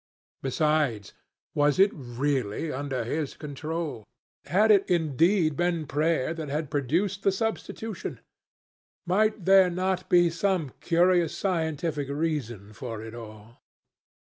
[0.41, 1.13] Besides,
[1.53, 4.03] was it really under his control?
[4.45, 8.19] Had it indeed been prayer that had produced the substitution?
[9.05, 13.61] Might there not be some curious scientific reason for it all?